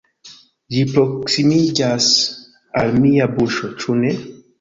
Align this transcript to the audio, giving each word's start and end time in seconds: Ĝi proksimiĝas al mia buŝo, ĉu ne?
Ĝi 0.75 0.85
proksimiĝas 0.93 2.07
al 2.81 2.89
mia 3.05 3.29
buŝo, 3.37 3.71
ĉu 3.85 3.99
ne? 4.01 4.15